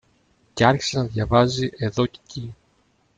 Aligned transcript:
Και 0.53 0.65
άρχισε 0.65 0.97
να 0.97 1.05
διαβάζει 1.05 1.69
εδώ 1.77 2.05
κι 2.05 2.19
εκεί 2.23 2.55